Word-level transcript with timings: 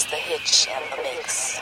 Mr. 0.00 0.14
Hitch 0.14 0.66
and 0.74 0.84
the 0.90 1.02
Mix. 1.02 1.60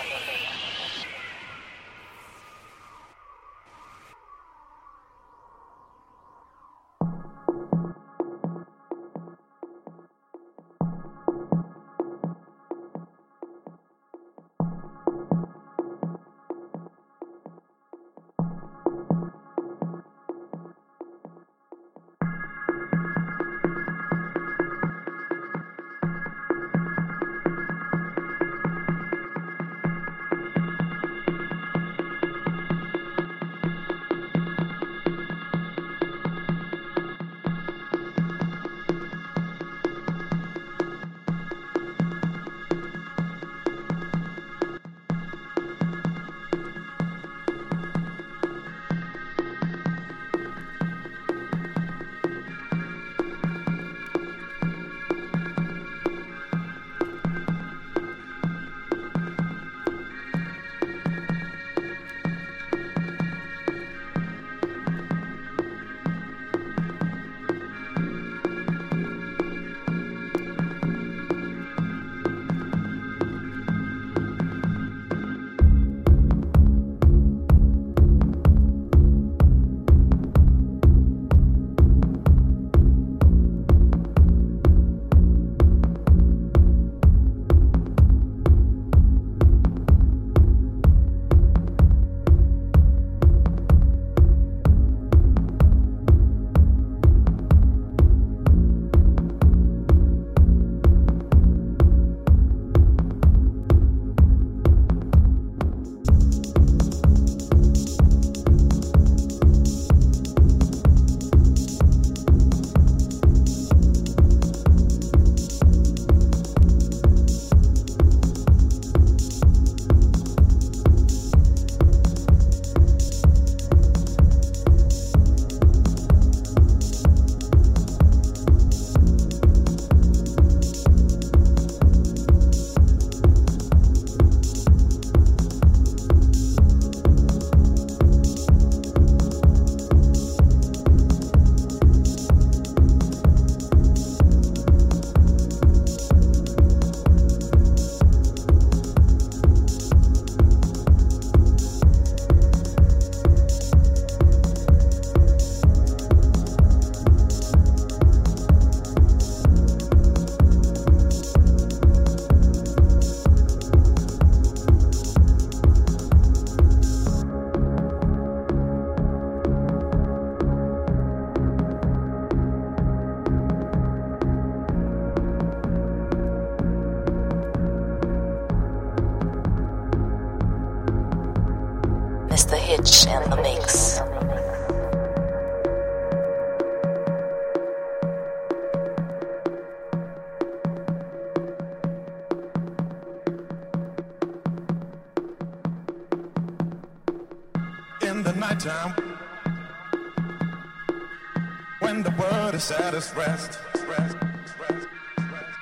Rest, 202.99 203.61
rest, 203.87 204.17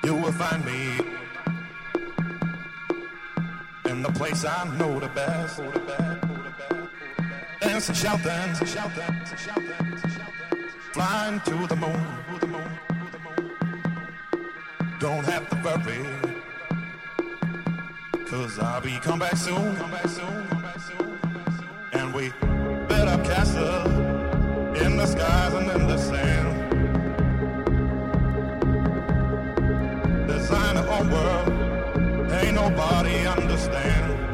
you 0.03 0.15
will 0.15 0.31
find 0.31 0.65
me 0.65 0.99
in 3.85 4.01
the 4.01 4.11
place 4.13 4.43
I 4.43 4.67
know 4.79 4.99
the 4.99 5.07
best. 5.09 5.61
Dancing, 7.61 7.93
shouting, 7.93 8.65
shouting, 8.65 9.97
flying 10.93 11.39
to 11.41 11.67
the 11.67 11.75
moon. 11.75 12.07
Don't 14.99 15.25
have 15.25 15.47
to 15.51 15.55
worry, 15.63 16.01
cause 18.25 18.57
I'll 18.57 18.81
be 18.81 18.97
come 18.99 19.19
back 19.19 19.37
soon. 19.37 19.77
And 21.93 22.15
we 22.15 22.31
build 22.87 23.07
up 23.09 23.23
castles 23.23 24.17
in 24.81 24.97
the 24.97 25.05
skies 25.05 25.53
and 25.53 25.69
in 25.69 25.87
the 25.87 25.97
sand. 25.99 26.46
World 31.03 32.31
ain't 32.31 32.55
nobody 32.55 33.27
understand. 33.27 34.26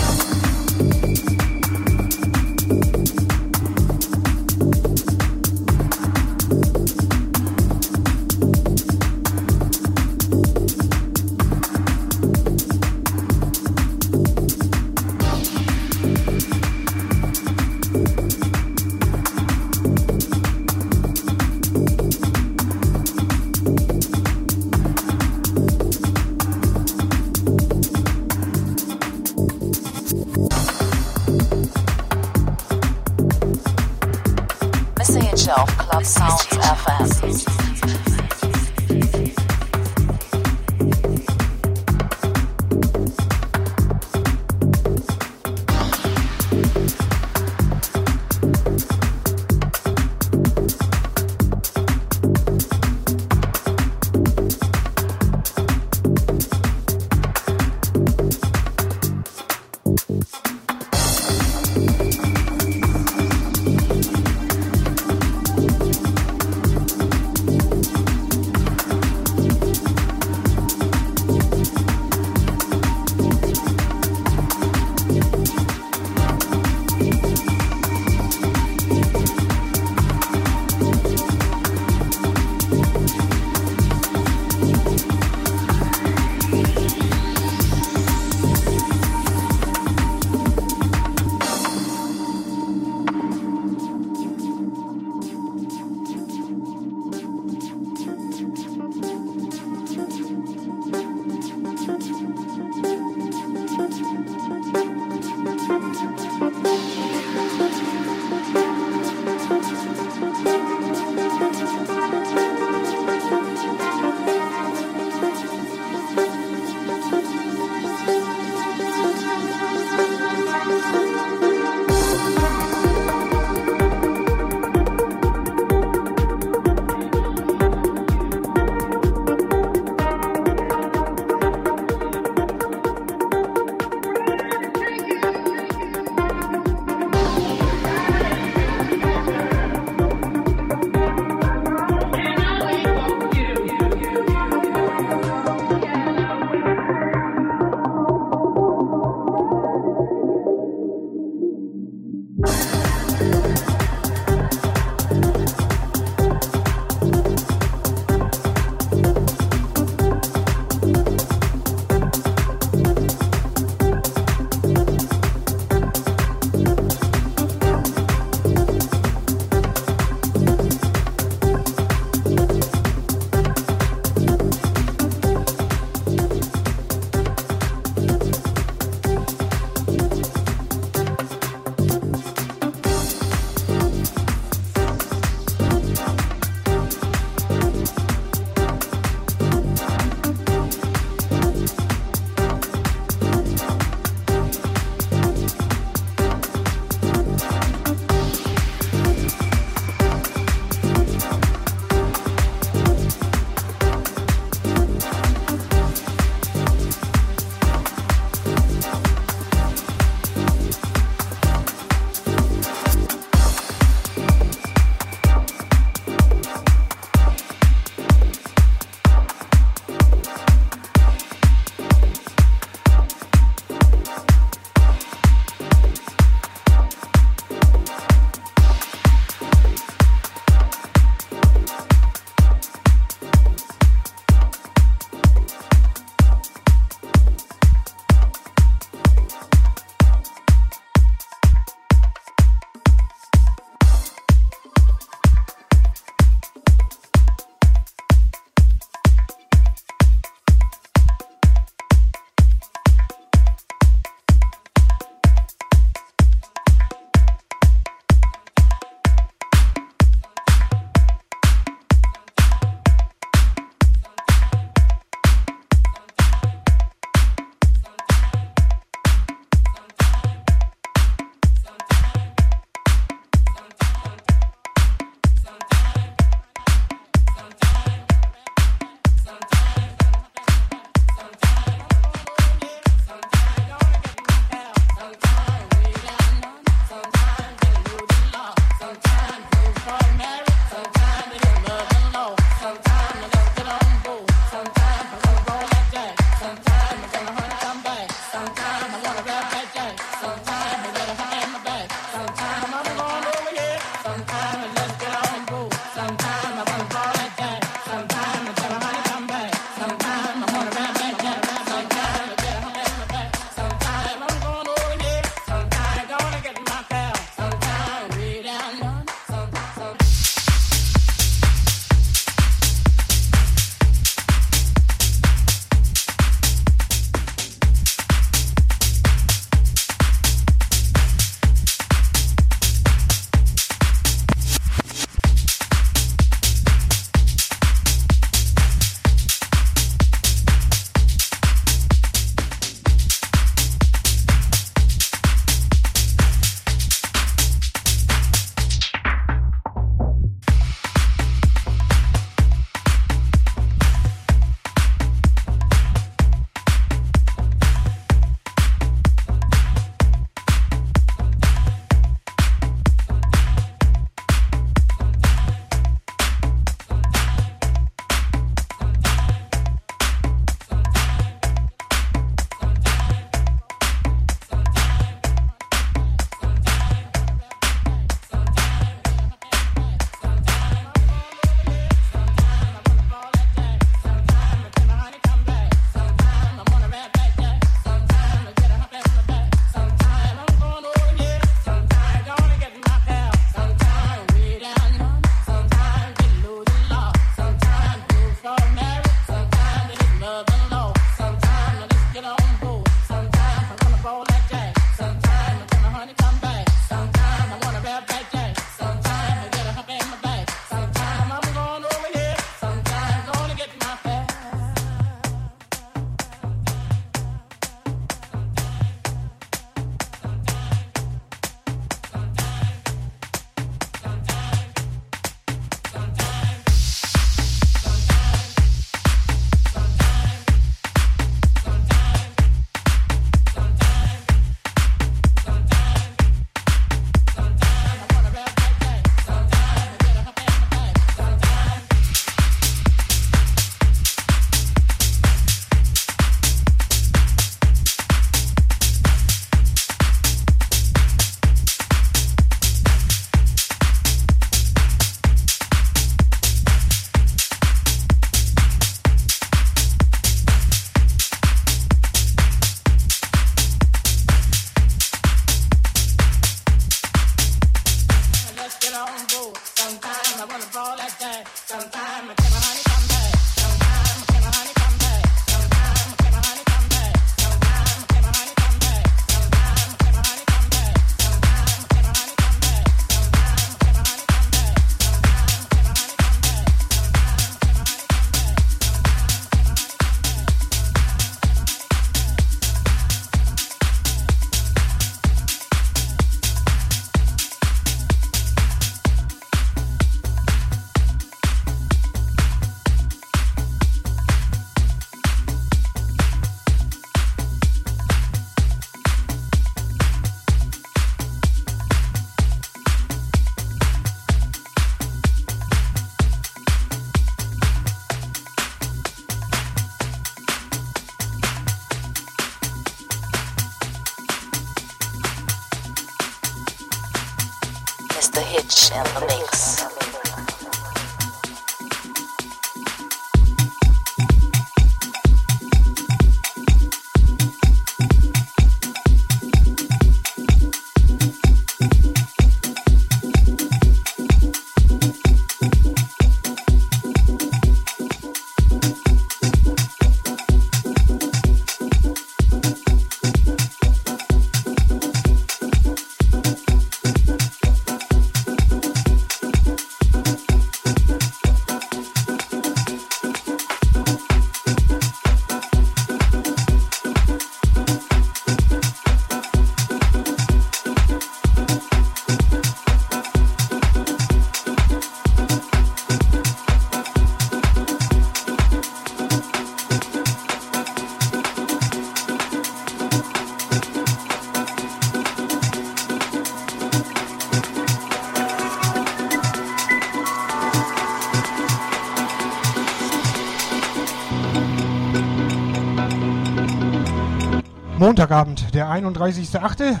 Montagabend, 598.26 598.74
der 598.74 598.88
31.8. 598.88 600.00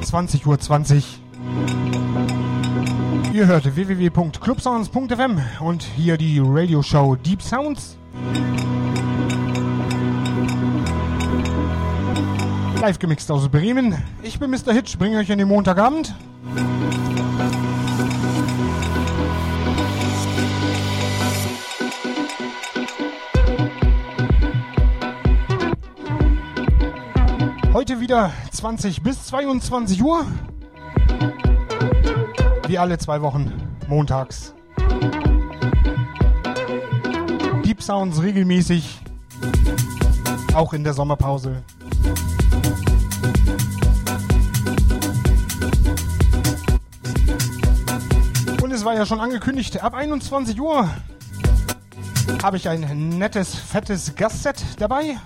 20.20 0.00 0.46
Uhr. 0.48 0.58
20. 0.58 1.20
Ihr 3.32 3.46
hört 3.46 3.76
www.clubsounds.fm 3.76 5.40
und 5.60 5.84
hier 5.84 6.16
die 6.16 6.40
Radioshow 6.44 7.14
Deep 7.14 7.40
Sounds. 7.40 7.96
Live 12.80 12.98
gemixt 12.98 13.30
aus 13.30 13.48
Bremen. 13.48 13.96
Ich 14.24 14.40
bin 14.40 14.50
Mr. 14.50 14.72
Hitch, 14.72 14.98
bringe 14.98 15.18
euch 15.18 15.30
in 15.30 15.38
den 15.38 15.46
Montagabend. 15.46 16.16
Wieder 28.12 28.30
20 28.50 29.02
bis 29.02 29.24
22 29.28 30.02
Uhr. 30.02 30.26
Wie 32.66 32.76
alle 32.76 32.98
zwei 32.98 33.22
Wochen, 33.22 33.50
montags. 33.88 34.52
Deep 37.64 37.82
Sounds 37.82 38.20
regelmäßig, 38.20 39.00
auch 40.52 40.74
in 40.74 40.84
der 40.84 40.92
Sommerpause. 40.92 41.62
Und 48.62 48.72
es 48.72 48.84
war 48.84 48.94
ja 48.94 49.06
schon 49.06 49.20
angekündigt, 49.20 49.82
ab 49.82 49.94
21 49.94 50.60
Uhr 50.60 50.86
habe 52.42 52.58
ich 52.58 52.68
ein 52.68 53.08
nettes, 53.08 53.54
fettes 53.54 54.14
Gastset 54.14 54.62
dabei. 54.78 55.16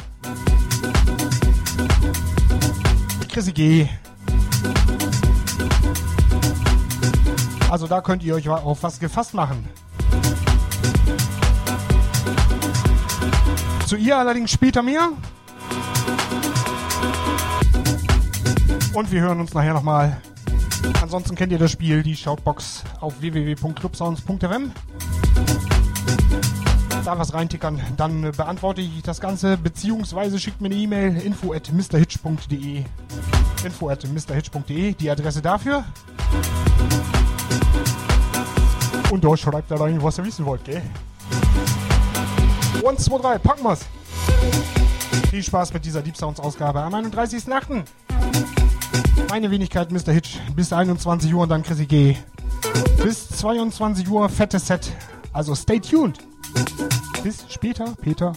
Chrissy 3.37 3.53
G. 3.53 3.89
Also 7.69 7.87
da 7.87 8.01
könnt 8.01 8.23
ihr 8.23 8.35
euch 8.35 8.49
auf 8.49 8.83
was 8.83 8.99
gefasst 8.99 9.35
machen. 9.35 9.69
Zu 13.87 13.97
ihr 13.97 14.17
allerdings 14.17 14.51
später 14.53 14.83
mehr. 14.83 15.11
Und 18.95 19.13
wir 19.13 19.21
hören 19.21 19.41
uns 19.41 19.53
nachher 19.53 19.75
nochmal. 19.75 20.17
Ansonsten 21.03 21.35
kennt 21.35 21.53
ihr 21.53 21.59
das 21.59 21.73
Spiel, 21.73 22.03
die 22.03 22.17
Shoutbox 22.17 22.85
auf 23.03 23.21
www.clubsounds.fm. 23.21 24.73
Da 27.07 27.17
was 27.17 27.33
reintickern, 27.33 27.81
dann 27.97 28.33
beantworte 28.33 28.81
ich 28.81 29.01
das 29.01 29.21
Ganze, 29.21 29.57
beziehungsweise 29.57 30.41
schickt 30.41 30.61
mir 30.61 30.67
eine 30.67 30.75
E-Mail 30.75 31.17
info 31.19 31.53
at 31.53 31.73
mrhitch.de 31.73 32.83
info 33.65 33.89
at 33.89 34.05
mrhitch.de, 34.13 34.93
die 34.93 35.09
Adresse 35.09 35.41
dafür. 35.41 35.85
Und 39.13 39.23
da 39.23 39.37
schreibt 39.37 39.71
da 39.71 39.77
rein, 39.77 40.03
was 40.03 40.19
ihr 40.19 40.25
wissen 40.25 40.45
wollt, 40.47 40.65
gell? 40.65 40.83
1, 42.85 43.05
2, 43.05 43.19
3, 43.19 43.39
packen 43.39 43.63
wir's! 43.63 43.87
Viel 45.31 45.45
Spaß 45.45 45.73
mit 45.75 45.85
dieser 45.85 46.03
Deep 46.03 46.17
Sounds 46.17 46.41
Ausgabe 46.41 46.81
am 46.81 46.93
31.08. 46.93 47.85
Meine 49.31 49.49
Wenigkeit 49.53 49.93
Mr. 49.93 50.13
Hitch 50.13 50.41
bis 50.57 50.73
21 50.73 51.33
Uhr 51.33 51.45
und 51.45 51.51
dann 51.51 51.63
Chrissy 51.63 51.87
G. 51.87 52.17
Bis 53.01 53.29
22 53.29 54.09
Uhr 54.09 54.29
fettes 54.29 54.67
Set. 54.67 54.91
Also 55.33 55.55
stay 55.55 55.79
tuned. 55.79 56.19
Bis 57.23 57.45
später, 57.49 57.95
Peter. 58.01 58.33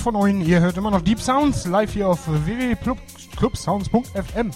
Von 0.00 0.16
euch. 0.16 0.34
Ihr 0.34 0.60
hört 0.60 0.76
immer 0.76 0.90
noch 0.90 1.02
Deep 1.02 1.20
Sounds 1.20 1.66
live 1.66 1.92
hier 1.92 2.08
auf 2.08 2.26
www.clubsounds.fm. 2.26 4.50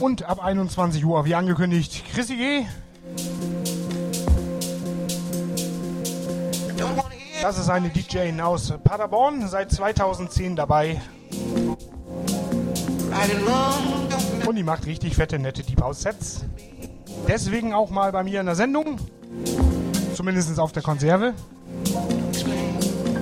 Und 0.00 0.22
ab 0.24 0.42
21 0.42 1.04
Uhr, 1.04 1.24
wie 1.24 1.34
angekündigt, 1.34 2.04
Chrissy 2.12 2.36
G. 2.36 2.64
Das 7.42 7.58
ist 7.58 7.68
eine 7.68 7.90
DJ 7.90 8.40
aus 8.40 8.72
Paderborn, 8.84 9.48
seit 9.48 9.70
2010 9.70 10.56
dabei. 10.56 11.00
Und 14.46 14.56
die 14.56 14.62
macht 14.62 14.86
richtig 14.86 15.16
fette, 15.16 15.38
nette 15.38 15.62
Deep 15.62 15.80
House 15.80 16.02
Sets. 16.02 16.44
Deswegen 17.30 17.72
auch 17.74 17.90
mal 17.90 18.10
bei 18.10 18.24
mir 18.24 18.40
in 18.40 18.46
der 18.46 18.56
Sendung. 18.56 18.98
Zumindest 20.16 20.58
auf 20.58 20.72
der 20.72 20.82
Konserve. 20.82 21.32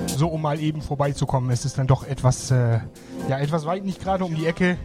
So, 0.07 0.29
um 0.29 0.41
mal 0.41 0.59
eben 0.59 0.81
vorbeizukommen. 0.81 1.51
Es 1.51 1.63
ist 1.63 1.77
dann 1.77 1.85
doch 1.85 2.03
etwas, 2.03 2.49
äh, 2.49 2.79
ja, 3.29 3.37
etwas 3.37 3.67
weit, 3.67 3.85
nicht 3.85 4.01
gerade 4.01 4.25
um 4.25 4.33
die 4.33 4.47
Ecke. 4.47 4.79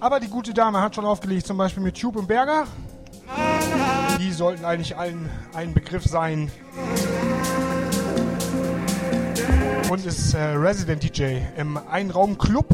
Aber 0.00 0.20
die 0.20 0.28
gute 0.28 0.52
Dame 0.52 0.82
hat 0.82 0.94
schon 0.94 1.06
aufgelegt, 1.06 1.46
zum 1.46 1.56
Beispiel 1.56 1.82
mit 1.82 1.98
Tube 1.98 2.16
und 2.16 2.28
Berger. 2.28 2.64
Die 4.20 4.32
sollten 4.32 4.66
eigentlich 4.66 4.98
allen 4.98 5.30
ein 5.54 5.72
Begriff 5.72 6.04
sein. 6.04 6.50
Und 9.88 10.04
ist 10.04 10.34
äh, 10.34 10.42
Resident 10.42 11.02
DJ 11.02 11.38
im 11.56 11.78
Einraum-Club. 11.90 12.66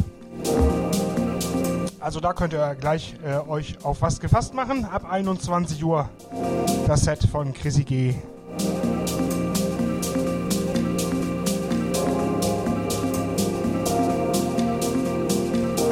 Also 2.01 2.19
da 2.19 2.33
könnt 2.33 2.55
ihr 2.55 2.75
gleich 2.77 3.15
äh, 3.23 3.47
euch 3.47 3.85
auf 3.85 4.01
was 4.01 4.21
gefasst 4.21 4.55
machen. 4.55 4.87
Ab 4.87 5.05
21 5.11 5.85
Uhr 5.85 6.09
das 6.87 7.03
Set 7.03 7.23
von 7.31 7.53
Chrissy 7.53 7.85
G. 7.85 8.15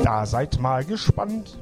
Da 0.02 0.24
seid 0.24 0.58
mal 0.58 0.82
gespannt. 0.82 1.58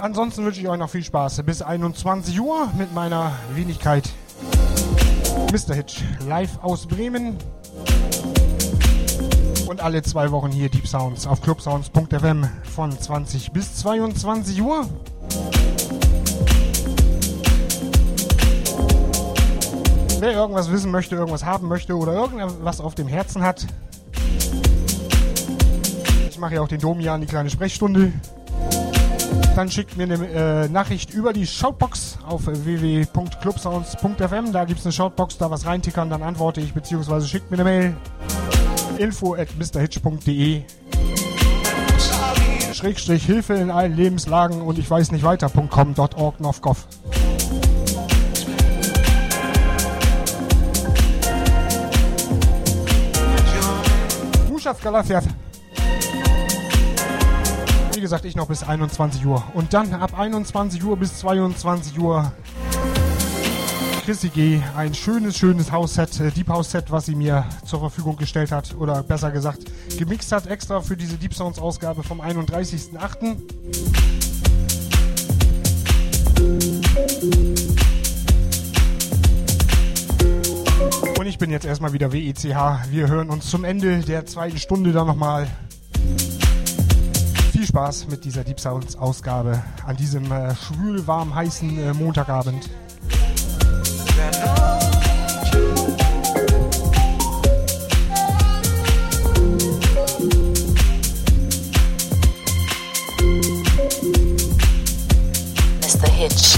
Ansonsten 0.00 0.44
wünsche 0.44 0.60
ich 0.60 0.68
euch 0.68 0.78
noch 0.78 0.88
viel 0.88 1.02
Spaß 1.02 1.42
bis 1.42 1.60
21 1.60 2.40
Uhr 2.40 2.68
mit 2.78 2.94
meiner 2.94 3.32
Wenigkeit 3.54 4.08
Mr. 5.52 5.74
Hitch 5.74 6.02
live 6.26 6.58
aus 6.62 6.86
Bremen 6.86 7.36
und 9.66 9.80
alle 9.80 10.02
zwei 10.02 10.30
Wochen 10.30 10.50
hier 10.50 10.68
Deep 10.68 10.86
Sounds 10.86 11.26
auf 11.26 11.42
clubsounds.fm 11.42 12.48
von 12.62 12.98
20 12.98 13.52
bis 13.52 13.76
22 13.76 14.62
Uhr. 14.62 14.86
Wer 20.20 20.32
irgendwas 20.32 20.70
wissen 20.70 20.90
möchte, 20.90 21.16
irgendwas 21.16 21.44
haben 21.44 21.68
möchte 21.68 21.96
oder 21.96 22.14
irgendwas 22.14 22.80
auf 22.80 22.94
dem 22.94 23.06
Herzen 23.06 23.42
hat, 23.42 23.66
ich 26.36 26.40
mache 26.40 26.56
ja 26.56 26.60
auch 26.60 26.68
den 26.68 26.80
Domian, 26.80 27.22
die 27.22 27.26
kleine 27.26 27.48
Sprechstunde. 27.48 28.12
Dann 29.56 29.70
schickt 29.70 29.96
mir 29.96 30.02
eine 30.02 30.64
äh, 30.64 30.68
Nachricht 30.68 31.14
über 31.14 31.32
die 31.32 31.46
Shoutbox 31.46 32.18
auf 32.28 32.46
www.clubsounds.fm. 32.46 34.52
Da 34.52 34.66
gibt 34.66 34.80
es 34.80 34.84
eine 34.84 34.92
Shoutbox, 34.92 35.38
da 35.38 35.50
was 35.50 35.64
reintickern, 35.64 36.10
dann 36.10 36.22
antworte 36.22 36.60
ich, 36.60 36.74
beziehungsweise 36.74 37.26
schickt 37.26 37.50
mir 37.50 37.56
eine 37.56 37.64
Mail. 37.64 37.96
Info 38.98 39.34
at 39.34 39.48
mrhitch.de 39.56 40.62
Schrägstrich 42.72 43.24
Hilfe 43.24 43.54
in 43.54 43.70
allen 43.70 43.96
Lebenslagen 43.96 44.60
und 44.60 44.78
ich 44.78 44.90
weiß 44.90 45.10
nicht 45.12 45.24
weiter.com.org 45.24 46.40
novgov. 46.40 46.86
Muschaft 54.50 54.82
Galafiat. 54.82 55.24
Wie 57.94 58.00
gesagt, 58.02 58.26
ich 58.26 58.36
noch 58.36 58.48
bis 58.48 58.62
21 58.62 59.24
Uhr. 59.24 59.42
Und 59.54 59.72
dann 59.72 59.94
ab 59.94 60.18
21 60.18 60.84
Uhr 60.84 60.98
bis 60.98 61.18
22 61.18 61.98
Uhr 61.98 62.30
Chrissy 64.06 64.28
G. 64.28 64.60
Ein 64.76 64.94
schönes, 64.94 65.36
schönes 65.36 65.72
House-Set, 65.72 66.20
äh, 66.20 66.30
Deep 66.30 66.46
House-Set, 66.46 66.92
was 66.92 67.06
sie 67.06 67.16
mir 67.16 67.44
zur 67.64 67.80
Verfügung 67.80 68.16
gestellt 68.16 68.52
hat. 68.52 68.72
Oder 68.78 69.02
besser 69.02 69.32
gesagt, 69.32 69.64
gemixt 69.98 70.30
hat 70.30 70.46
extra 70.46 70.80
für 70.80 70.96
diese 70.96 71.16
Deep 71.16 71.34
Sounds-Ausgabe 71.34 72.04
vom 72.04 72.20
31.08. 72.20 73.36
Und 81.18 81.26
ich 81.26 81.38
bin 81.38 81.50
jetzt 81.50 81.66
erstmal 81.66 81.92
wieder 81.92 82.12
WECH. 82.12 82.44
Wir 82.88 83.08
hören 83.08 83.28
uns 83.28 83.50
zum 83.50 83.64
Ende 83.64 84.02
der 84.02 84.24
zweiten 84.24 84.58
Stunde 84.58 84.92
dann 84.92 85.08
nochmal 85.08 85.48
viel 87.50 87.66
Spaß 87.66 88.06
mit 88.06 88.24
dieser 88.24 88.44
Deep 88.44 88.60
Sounds 88.60 88.94
Ausgabe 88.94 89.64
an 89.84 89.96
diesem 89.96 90.30
äh, 90.30 90.54
schwül, 90.54 91.08
warm, 91.08 91.34
heißen 91.34 91.76
äh, 91.76 91.92
Montagabend. 91.92 92.70
Mr. 105.80 106.08
Hitch 106.08 106.55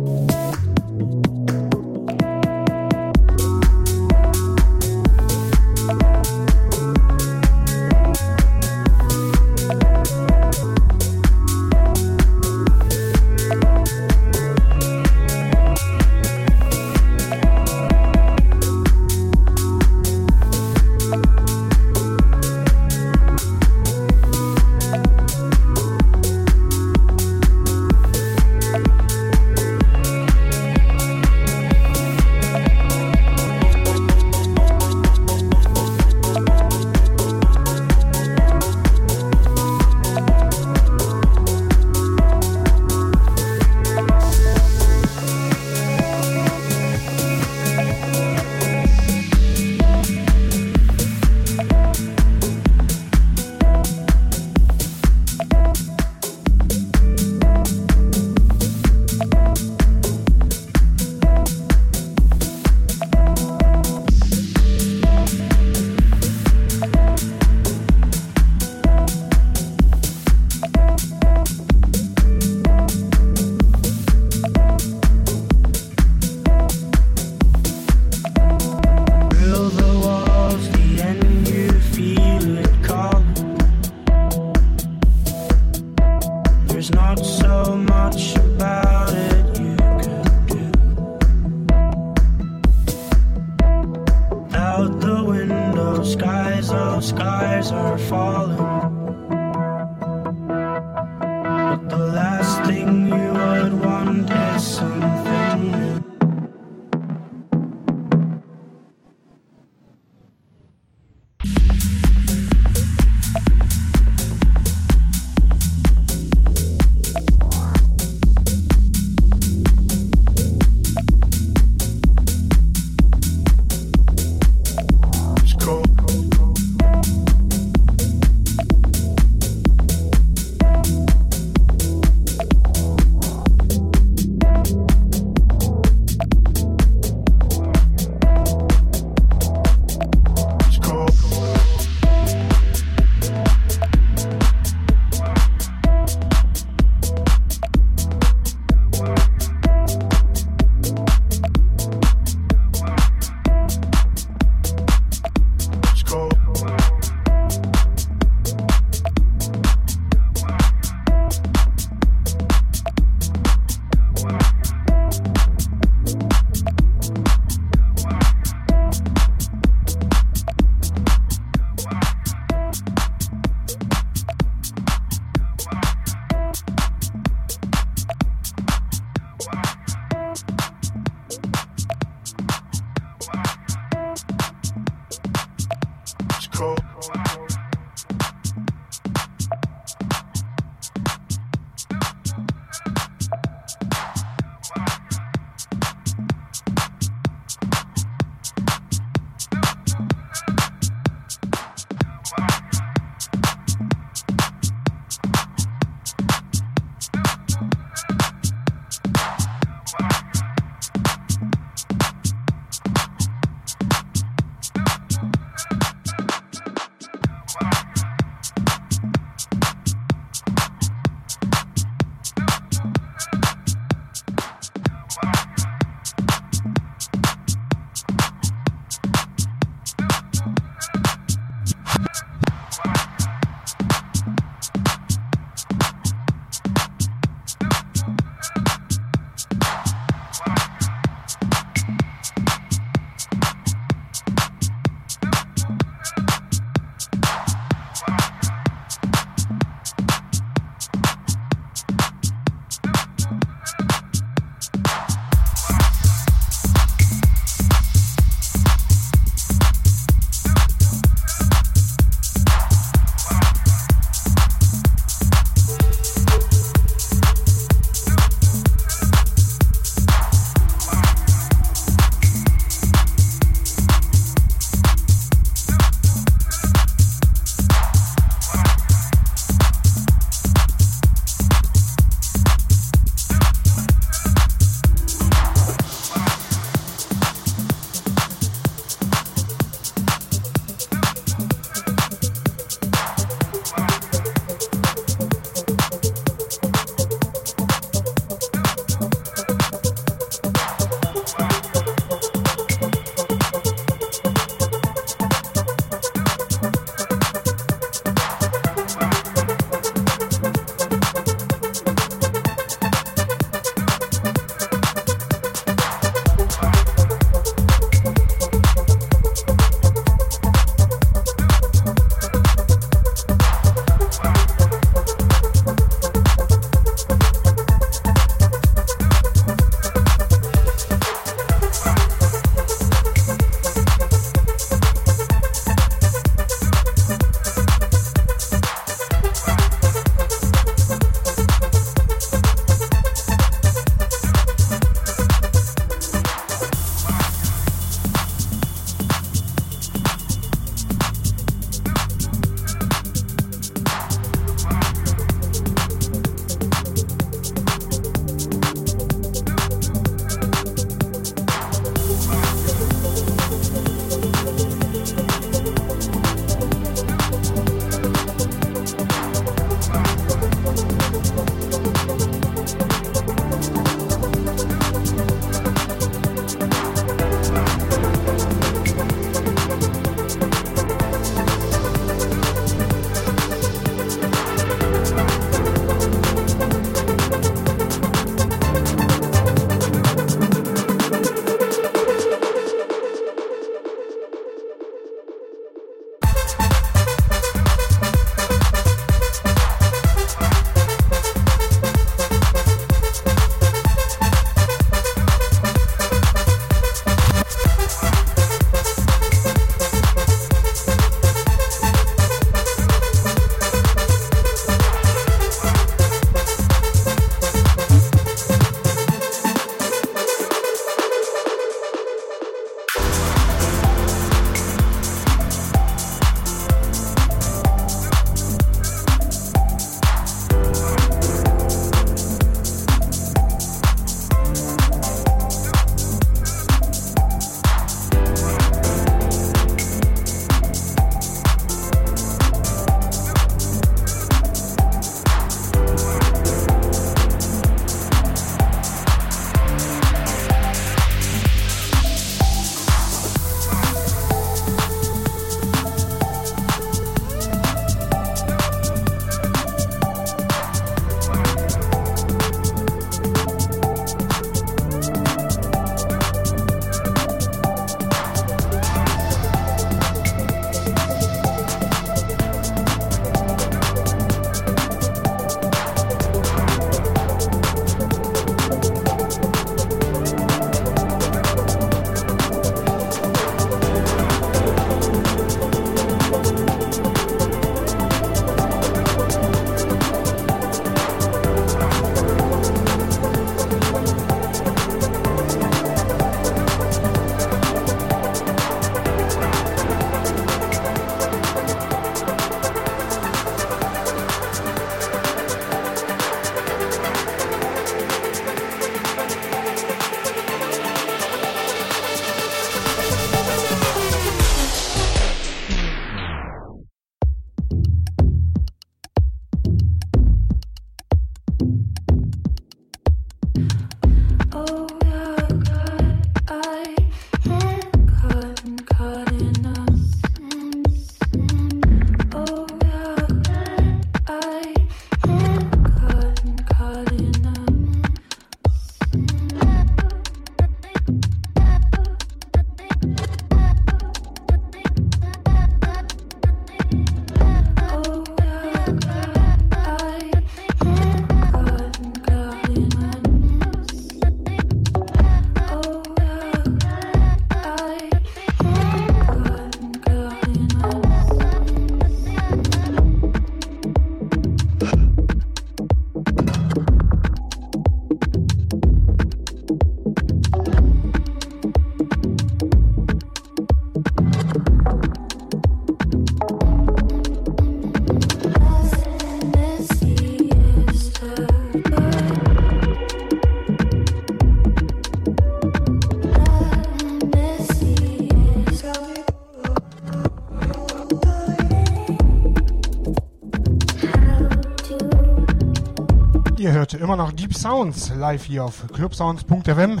immer 597.04 597.16
noch 597.16 597.32
Deep 597.32 597.54
Sounds 597.54 598.10
live 598.16 598.44
hier 598.44 598.64
auf 598.64 598.86
clubsounds.fm. 598.90 600.00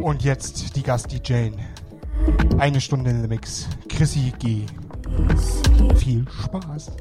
Und 0.00 0.24
jetzt 0.24 0.74
die 0.74 0.82
Gast-DJ. 0.82 1.50
Eine 2.58 2.80
Stunde 2.80 3.10
in 3.10 3.20
the 3.20 3.28
Mix. 3.28 3.68
Chrissy 3.86 4.32
G. 4.38 4.64
Viel 5.96 6.24
Spaß. 6.30 6.92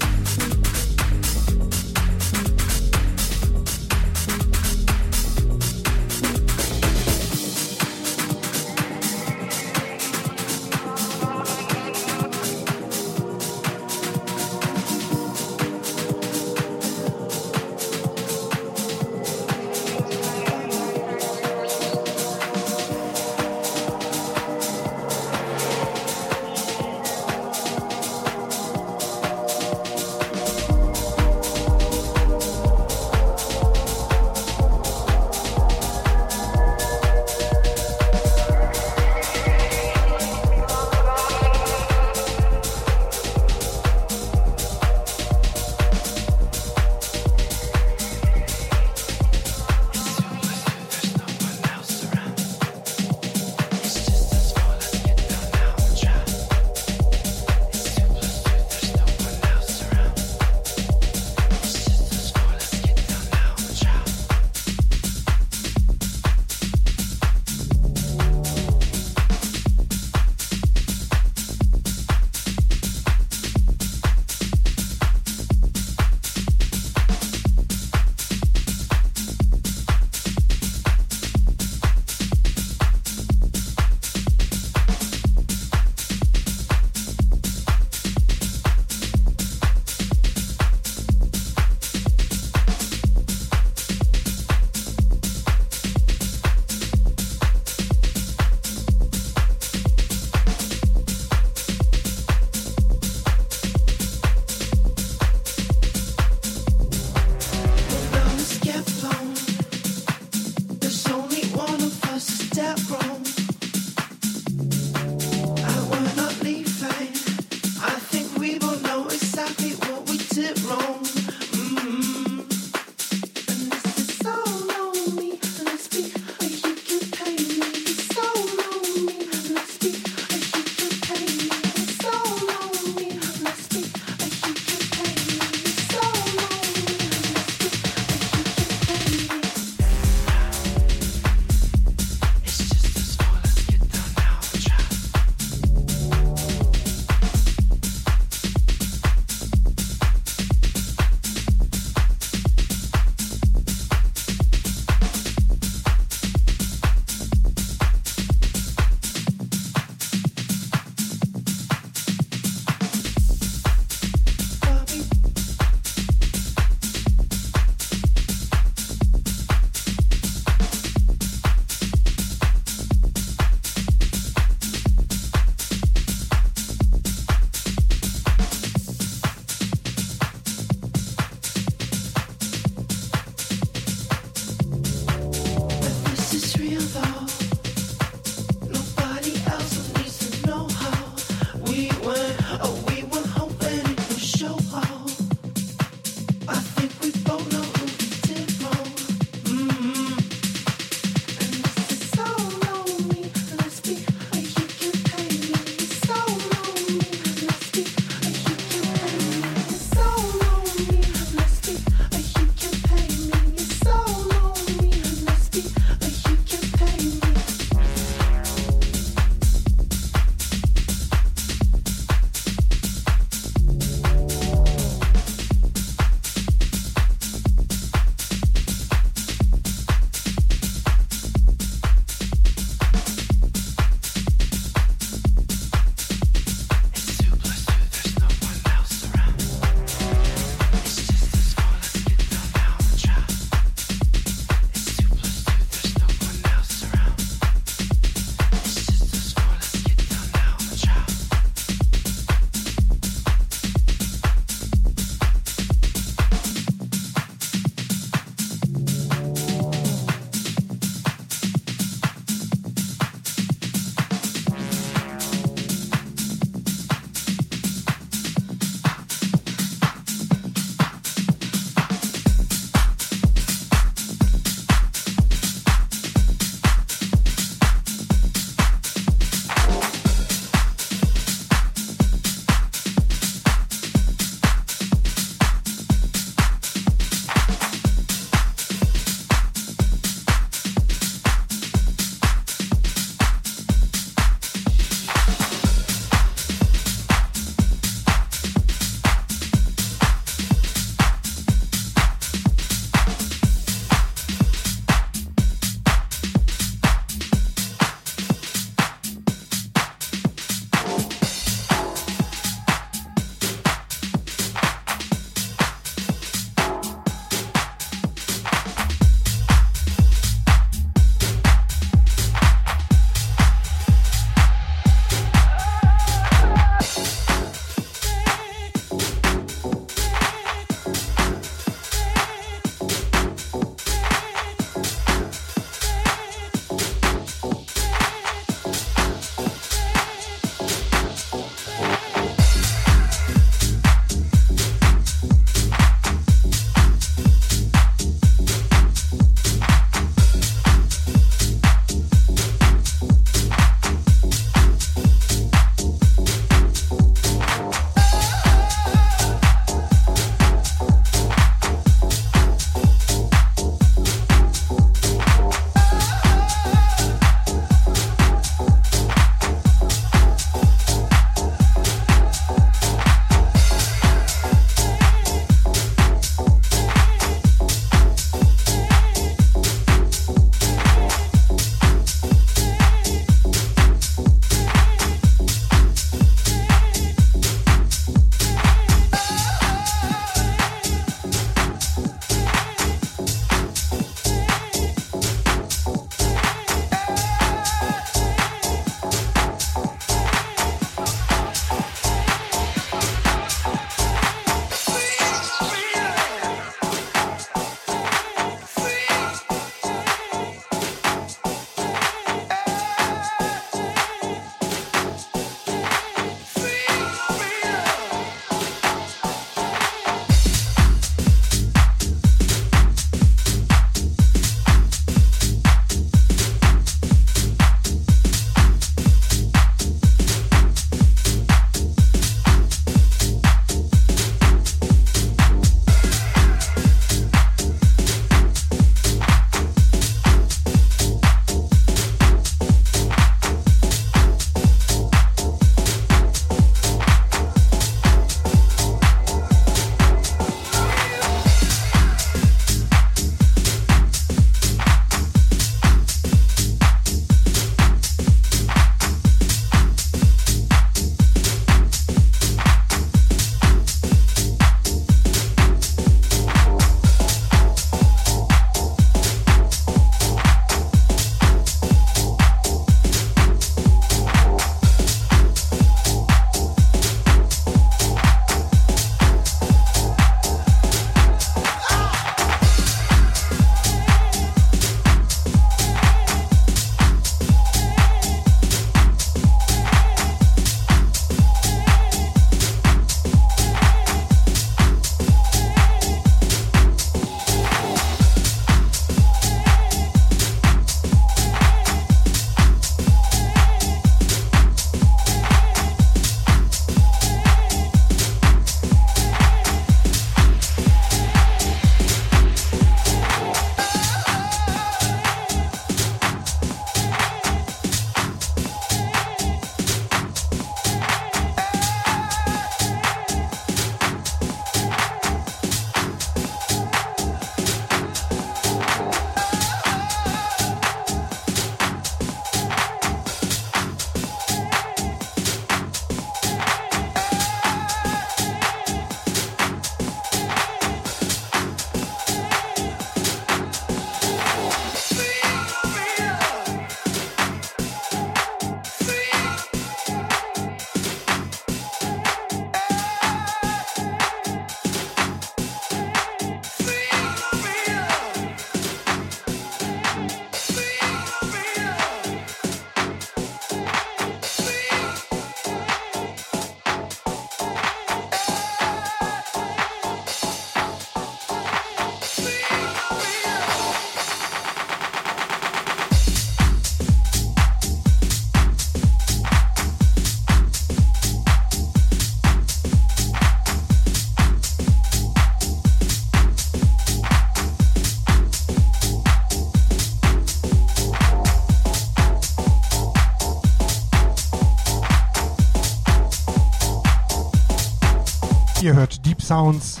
Sounds 599.50 600.00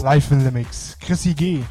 live 0.00 0.30
in 0.30 0.44
the 0.44 0.52
Mix. 0.52 0.94
Chrissy 0.94 1.34
G. 1.34 1.64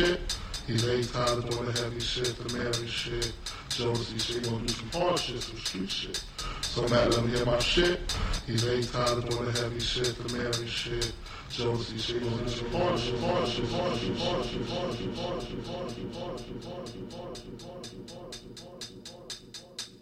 shit. 0.00 0.36
He's 0.66 0.88
ain't 0.88 1.12
tired 1.12 1.38
of 1.38 1.50
doing 1.50 1.66
the 1.66 1.72
heavy 1.72 2.00
shit, 2.00 2.36
the 2.36 2.56
manly 2.56 2.86
shit, 2.86 3.32
Jonesy, 3.68 4.18
shit. 4.18 4.46
He 4.46 4.50
wanna 4.50 4.66
do 4.66 4.72
some 4.72 4.90
hard 5.00 5.18
shit, 5.18 5.42
some 5.42 5.58
street 5.58 5.90
shit. 5.90 6.24
So 6.62 6.84
I'm 6.84 6.92
at 6.92 7.12
him 7.12 7.28
hear 7.28 7.44
my 7.44 7.58
shit. 7.58 8.00
He's 8.46 8.66
ain't 8.66 8.90
tired 8.90 9.18
of 9.18 9.28
doing 9.28 9.44
the 9.46 9.52
heavy 9.60 9.80
shit, 9.80 10.16
the 10.16 10.36
manly 10.36 10.66
shit, 10.68 11.12
jealousy 11.50 11.98
shit. 11.98 12.22
He 12.22 12.28
wanna 12.28 12.44
do 12.44 12.50
some 12.50 12.70
hard 12.70 12.98
shit, 12.98 13.20
hard 13.20 13.48
shit, 13.48 13.68
hard 13.68 13.98
shit, 13.98 14.16
hard 14.16 14.46
shit, 14.46 14.68
hard 14.68 14.96
shit, 14.96 15.14
hard 15.18 15.42
shit, 15.44 15.66
hard 15.66 15.90
shit, 15.92 16.08
hard 16.08 16.38
shit, 16.48 16.64
hard 16.64 16.88
shit, 16.88 17.12
hard 17.12 17.36
shit, 17.36 17.60
hard 17.60 17.84
shit, 17.84 18.10
hard 18.10 18.34
shit, 18.40 19.04
hard 19.10 19.30
shit. 19.30 19.98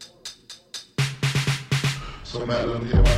So 2.24 2.42
I'm 2.42 2.48
hard 2.48 2.68
shit, 2.82 2.94
hard 2.94 3.08
shit 3.08 3.17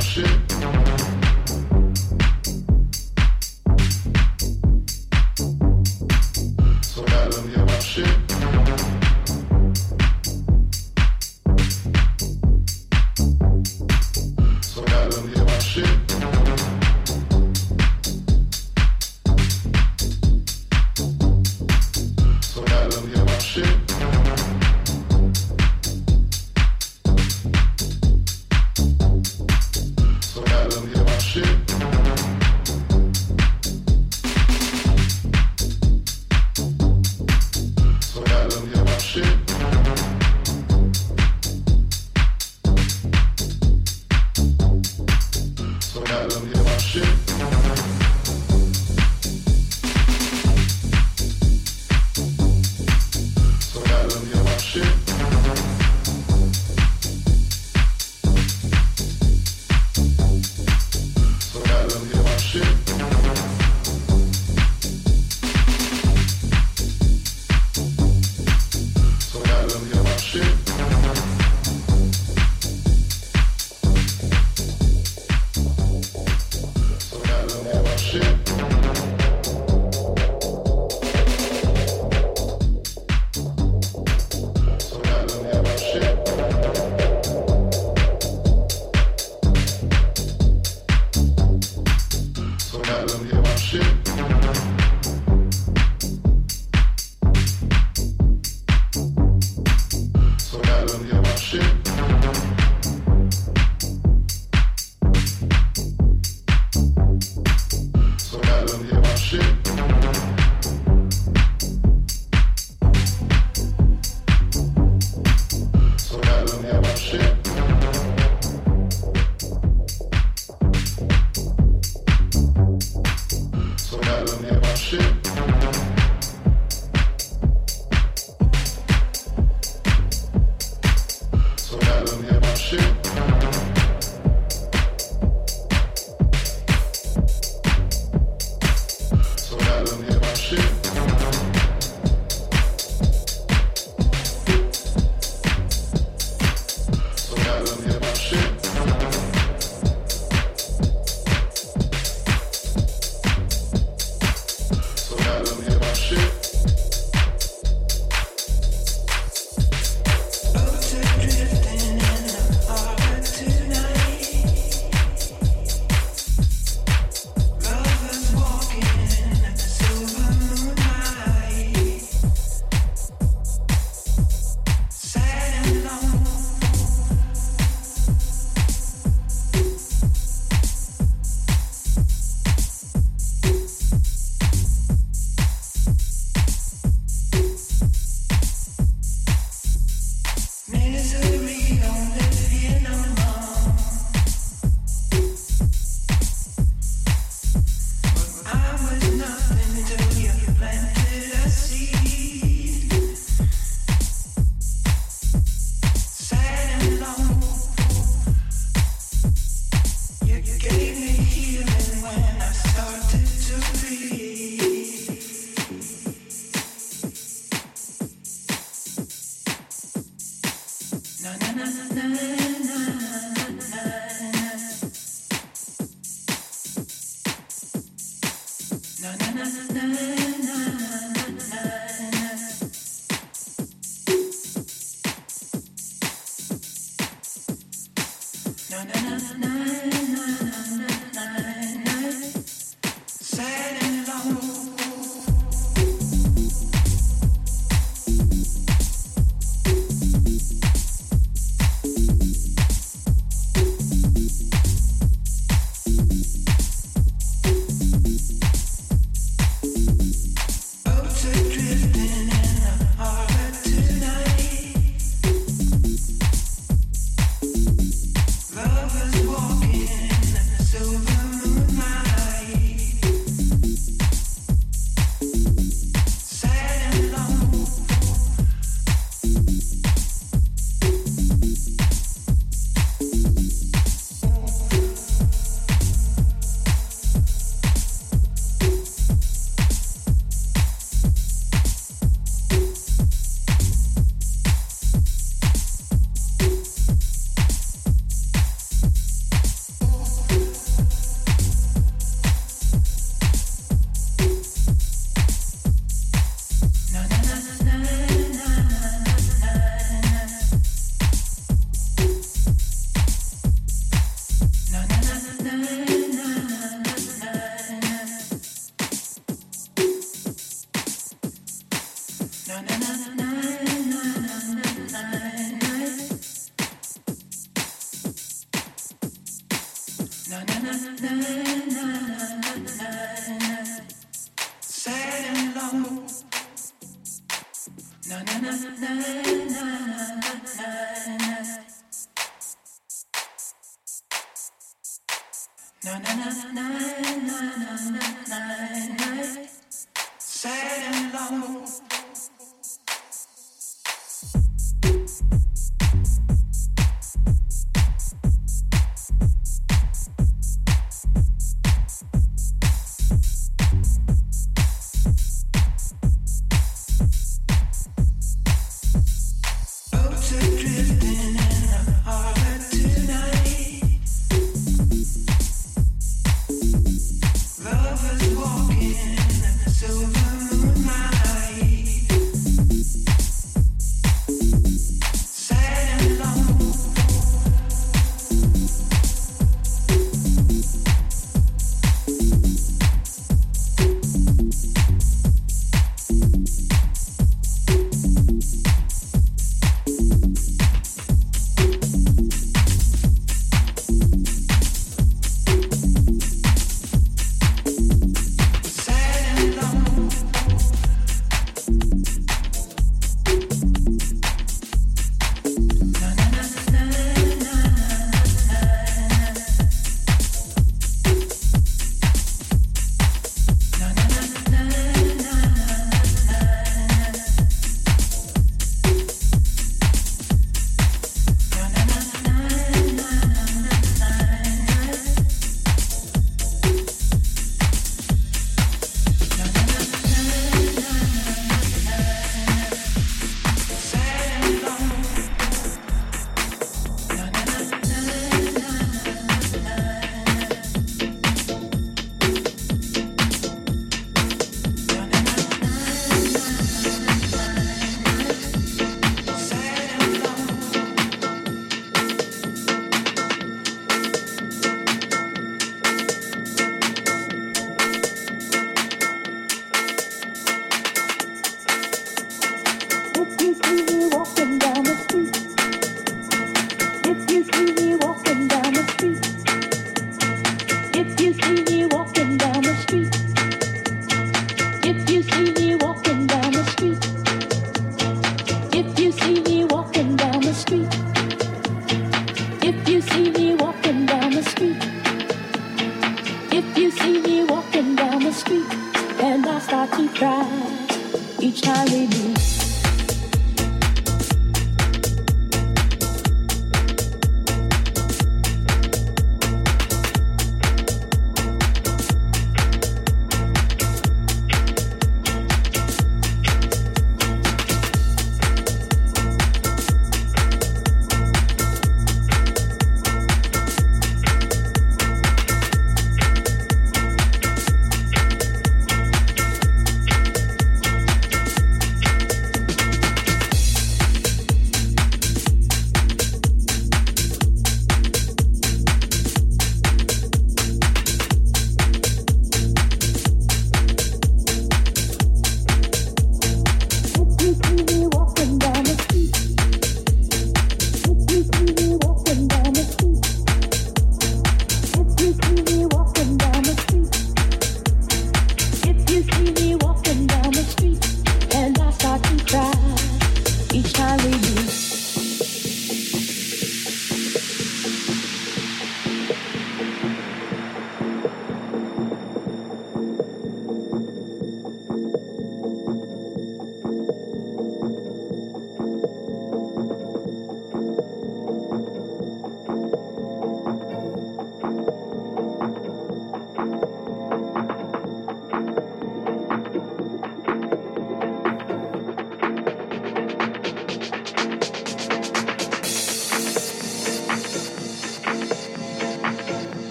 last 330.63 331.01
night. 331.01 331.50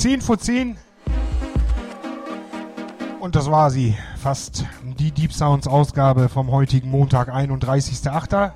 10 0.00 0.22
vor 0.22 0.38
10. 0.38 0.78
Und 3.20 3.36
das 3.36 3.50
war 3.50 3.70
sie. 3.70 3.94
Fast 4.16 4.64
die 4.98 5.10
Deep 5.12 5.30
Sounds 5.30 5.68
Ausgabe 5.68 6.30
vom 6.30 6.50
heutigen 6.50 6.90
Montag, 6.90 7.28
31.08. 7.28 8.52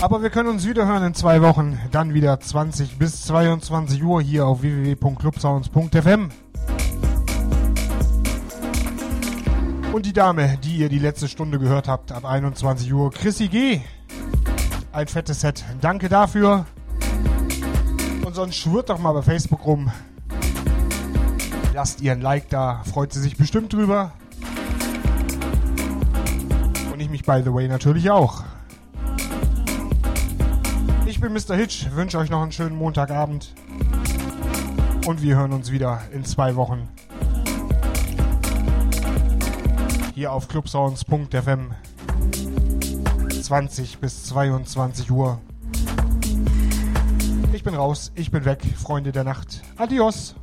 Aber 0.00 0.22
wir 0.22 0.30
können 0.30 0.48
uns 0.48 0.64
wieder 0.64 0.86
hören 0.86 1.02
in 1.02 1.14
zwei 1.14 1.42
Wochen. 1.42 1.76
Dann 1.90 2.14
wieder 2.14 2.38
20 2.38 2.98
bis 2.98 3.24
22 3.24 4.04
Uhr 4.04 4.22
hier 4.22 4.46
auf 4.46 4.62
www.clubsounds.fm. 4.62 6.28
Und 9.92 10.06
die 10.06 10.12
Dame, 10.12 10.56
die 10.62 10.76
ihr 10.76 10.88
die 10.88 11.00
letzte 11.00 11.26
Stunde 11.26 11.58
gehört 11.58 11.88
habt, 11.88 12.12
ab 12.12 12.24
21 12.24 12.92
Uhr, 12.94 13.10
Chrissy 13.10 13.48
G. 13.48 13.80
Ein 14.92 15.08
fettes 15.08 15.40
Set. 15.40 15.64
Danke 15.80 16.08
dafür. 16.08 16.64
Sonst 18.40 18.56
schwört 18.56 18.88
doch 18.88 18.98
mal 18.98 19.12
bei 19.12 19.20
Facebook 19.20 19.66
rum. 19.66 19.92
Lasst 21.74 22.00
ihr 22.00 22.12
ein 22.12 22.22
Like 22.22 22.48
da, 22.48 22.82
freut 22.90 23.12
sie 23.12 23.20
sich 23.20 23.36
bestimmt 23.36 23.70
drüber. 23.70 24.12
Und 26.90 27.00
ich 27.00 27.10
mich, 27.10 27.22
by 27.22 27.42
the 27.44 27.52
way, 27.52 27.68
natürlich 27.68 28.10
auch. 28.10 28.42
Ich 31.04 31.20
bin 31.20 31.34
Mr. 31.34 31.54
Hitch, 31.54 31.94
wünsche 31.94 32.16
euch 32.16 32.30
noch 32.30 32.40
einen 32.40 32.50
schönen 32.50 32.78
Montagabend. 32.78 33.52
Und 35.06 35.20
wir 35.20 35.36
hören 35.36 35.52
uns 35.52 35.70
wieder 35.70 36.00
in 36.10 36.24
zwei 36.24 36.56
Wochen. 36.56 36.88
Hier 40.14 40.32
auf 40.32 40.48
clubsounds.fm. 40.48 41.72
20 43.42 43.98
bis 43.98 44.24
22 44.24 45.10
Uhr. 45.10 45.42
Ich 47.60 47.64
bin 47.64 47.74
raus, 47.74 48.10
ich 48.14 48.30
bin 48.30 48.46
weg, 48.46 48.62
Freunde 48.82 49.12
der 49.12 49.22
Nacht. 49.22 49.60
Adios. 49.76 50.34